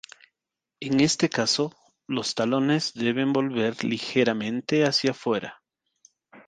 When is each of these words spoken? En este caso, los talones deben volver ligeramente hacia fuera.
En 0.79 0.99
este 0.99 1.29
caso, 1.29 1.73
los 2.07 2.33
talones 2.33 2.95
deben 2.95 3.33
volver 3.33 3.83
ligeramente 3.83 4.83
hacia 4.83 5.13
fuera. 5.13 5.61